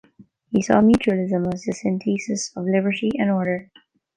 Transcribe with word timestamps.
He 0.49 0.63
saw 0.63 0.81
mutualism 0.81 1.53
as 1.53 1.61
the 1.61 1.73
synthesis 1.73 2.51
of 2.57 2.65
liberty 2.65 3.11
and 3.19 3.29
order. 3.29 3.69